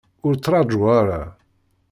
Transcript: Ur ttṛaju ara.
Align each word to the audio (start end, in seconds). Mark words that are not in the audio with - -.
Ur 0.25 0.33
ttṛaju 0.35 0.81
ara. 0.99 1.21